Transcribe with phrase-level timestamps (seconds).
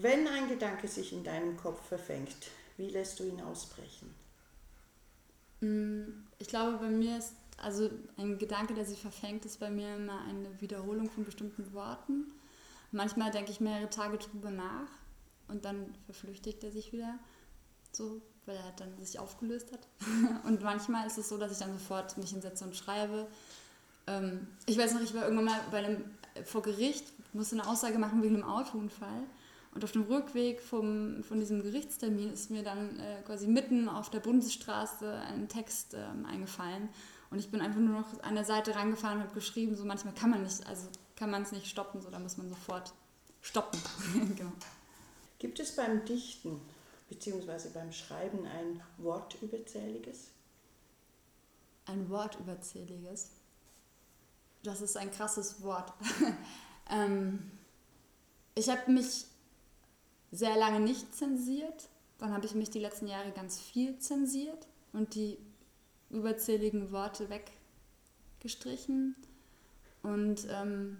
[0.00, 2.36] Wenn ein Gedanke sich in deinem Kopf verfängt,
[2.76, 4.14] wie lässt du ihn ausbrechen?
[5.60, 9.96] Mm, ich glaube, bei mir ist, also ein Gedanke, der sich verfängt, ist bei mir
[9.96, 12.26] immer eine Wiederholung von bestimmten Worten.
[12.92, 14.88] Manchmal denke ich mehrere Tage drüber nach
[15.48, 17.18] und dann verflüchtigt er sich wieder,
[17.90, 19.88] so, weil er dann sich aufgelöst hat.
[20.44, 23.26] und manchmal ist es so, dass ich dann sofort mich hinsetze und schreibe.
[24.06, 26.04] Ähm, ich weiß noch, ich war irgendwann mal bei einem,
[26.44, 29.24] vor Gericht, musste eine Aussage machen wegen einem Autounfall.
[29.78, 34.10] Und auf dem Rückweg vom, von diesem Gerichtstermin ist mir dann äh, quasi mitten auf
[34.10, 36.88] der Bundesstraße ein Text ähm, eingefallen.
[37.30, 40.14] Und ich bin einfach nur noch an der Seite rangefahren und habe geschrieben, so manchmal
[40.14, 42.92] kann man nicht, also kann man es nicht stoppen, so da muss man sofort
[43.40, 43.80] stoppen.
[44.36, 44.50] genau.
[45.38, 46.60] Gibt es beim Dichten
[47.08, 47.68] bzw.
[47.72, 50.32] beim Schreiben ein Wortüberzähliges?
[51.86, 53.30] Ein Wortüberzähliges?
[54.64, 55.92] Das ist ein krasses Wort.
[56.90, 57.52] ähm,
[58.56, 59.26] ich habe mich
[60.30, 61.88] sehr lange nicht zensiert.
[62.18, 65.38] Dann habe ich mich die letzten Jahre ganz viel zensiert und die
[66.10, 69.14] überzähligen Worte weggestrichen.
[70.02, 70.98] Und ähm,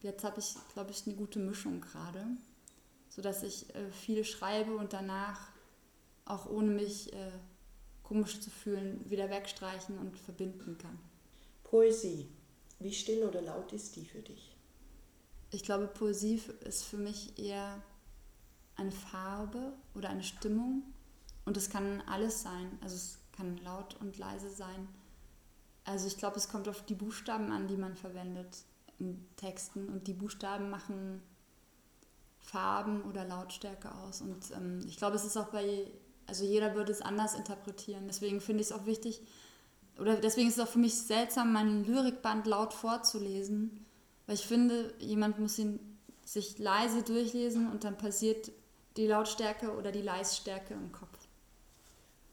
[0.00, 2.24] jetzt habe ich, glaube ich, eine gute Mischung gerade,
[3.08, 5.50] sodass ich äh, viel schreibe und danach
[6.24, 7.30] auch ohne mich äh,
[8.02, 10.98] komisch zu fühlen wieder wegstreichen und verbinden kann.
[11.64, 12.28] Poesie.
[12.78, 14.54] Wie still oder laut ist die für dich?
[15.50, 17.82] Ich glaube, Poesie ist für mich eher
[18.76, 20.82] eine Farbe oder eine Stimmung.
[21.44, 22.78] Und es kann alles sein.
[22.80, 24.88] Also es kann laut und leise sein.
[25.84, 28.64] Also ich glaube, es kommt auf die Buchstaben an, die man verwendet
[28.98, 29.88] in Texten.
[29.88, 31.22] Und die Buchstaben machen
[32.40, 34.20] Farben oder Lautstärke aus.
[34.20, 35.90] Und ähm, ich glaube, es ist auch bei,
[36.26, 38.06] also jeder würde es anders interpretieren.
[38.06, 39.22] Deswegen finde ich es auch wichtig,
[39.98, 43.86] oder deswegen ist es auch für mich seltsam, meinen Lyrikband laut vorzulesen.
[44.26, 45.80] Weil ich finde, jemand muss ihn
[46.24, 48.50] sich leise durchlesen und dann passiert
[48.96, 51.18] die Lautstärke oder die Leisstärke im Kopf.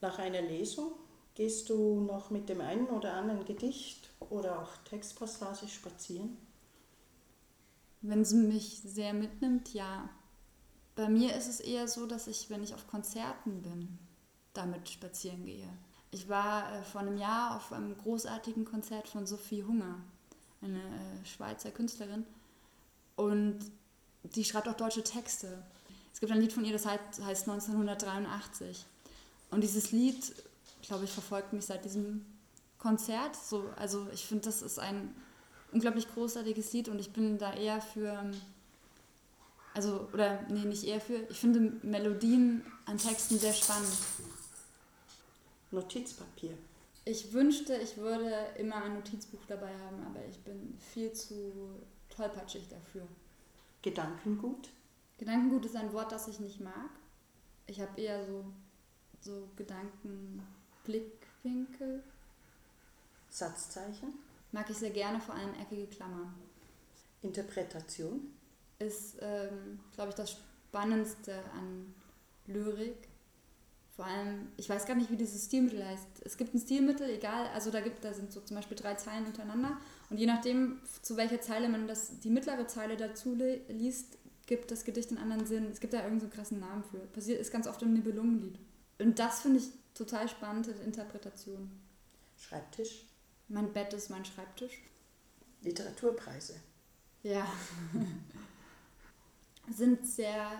[0.02, 0.92] Nach einer Lesung
[1.36, 6.38] gehst du noch mit dem einen oder anderen Gedicht oder auch Textpassage spazieren?
[8.02, 10.10] Wenn es mich sehr mitnimmt, ja.
[10.96, 13.98] Bei mir ist es eher so, dass ich, wenn ich auf Konzerten bin,
[14.54, 15.70] damit spazieren gehe.
[16.12, 19.96] Ich war äh, vor einem Jahr auf einem großartigen Konzert von Sophie Hunger,
[20.62, 22.26] eine äh, Schweizer Künstlerin.
[23.16, 23.60] Und
[24.24, 25.64] die schreibt auch deutsche Texte.
[26.14, 28.86] Es gibt ein Lied von ihr, das heißt, heißt 1983.
[29.52, 30.34] Und dieses Lied,
[30.82, 32.26] glaube ich, verfolgt mich seit diesem
[32.78, 33.36] Konzert.
[33.36, 35.14] So, also ich finde, das ist ein
[35.72, 38.32] unglaublich großartiges Lied und ich bin da eher für,
[39.74, 43.98] also, oder nee, nicht eher für, ich finde Melodien an Texten sehr spannend.
[45.72, 46.56] Notizpapier.
[47.06, 51.52] Ich wünschte, ich würde immer ein Notizbuch dabei haben, aber ich bin viel zu
[52.16, 53.08] tollpatschig dafür.
[53.82, 54.70] Gedankengut?
[55.24, 56.90] Gedankengut ist ein Wort, das ich nicht mag.
[57.66, 58.44] Ich habe eher so,
[59.22, 62.04] so Gedankenblickwinkel.
[63.30, 64.16] Satzzeichen?
[64.52, 66.34] Mag ich sehr gerne, vor allem eckige Klammern.
[67.22, 68.34] Interpretation?
[68.80, 71.96] Ist, ähm, glaube ich, das Spannendste an
[72.46, 73.08] Lyrik.
[73.96, 76.22] Vor allem, ich weiß gar nicht, wie dieses Stilmittel heißt.
[76.26, 79.26] Es gibt ein Stilmittel, egal, also da gibt, da sind so zum Beispiel drei Zeilen
[79.26, 79.78] untereinander
[80.10, 83.38] und je nachdem, zu welcher Zeile man das, die mittlere Zeile dazu
[83.70, 85.70] liest, gibt das Gedicht einen anderen Sinn.
[85.72, 86.98] Es gibt da irgendeinen so krassen Namen für.
[86.98, 88.60] Passiert ist ganz oft im Nibelungenlied.
[89.00, 91.72] Und das finde ich total spannend in Interpretation.
[92.38, 93.06] Schreibtisch?
[93.48, 94.82] Mein Bett ist mein Schreibtisch.
[95.62, 96.56] Literaturpreise?
[97.24, 97.48] Ja.
[99.74, 100.52] Sind sehr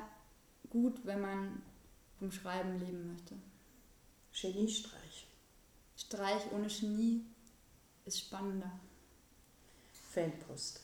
[0.70, 1.62] gut, wenn man
[2.20, 3.36] vom Schreiben leben möchte.
[4.32, 5.28] Geniestreich?
[5.98, 7.26] Streich ohne Genie
[8.06, 8.72] ist spannender.
[10.12, 10.82] Fanpost?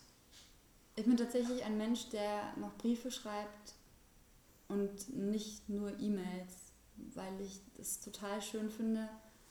[1.00, 3.74] Ich bin tatsächlich ein Mensch, der noch Briefe schreibt
[4.68, 6.74] und nicht nur E-Mails,
[7.16, 9.08] weil ich es total schön finde,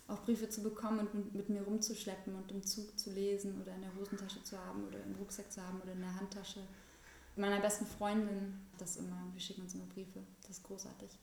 [0.09, 3.81] auch Briefe zu bekommen und mit mir rumzuschleppen und im Zug zu lesen oder in
[3.81, 6.61] der Hosentasche zu haben oder im Rucksack zu haben oder in der Handtasche.
[7.35, 11.19] Meiner besten Freundin das immer, wir schicken uns immer Briefe, das ist großartig.